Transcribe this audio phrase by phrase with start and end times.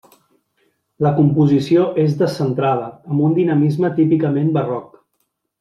[1.07, 5.01] La composició és descentrada, amb un dinamisme típicament barroc.